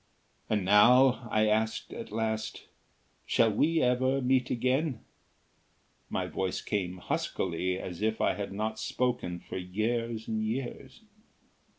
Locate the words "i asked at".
1.31-2.11